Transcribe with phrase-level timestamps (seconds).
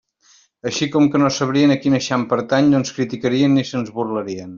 [0.69, 4.49] Així, com que no sabrien a quin eixam pertany, no ens criticarien ni se'ns burlarien.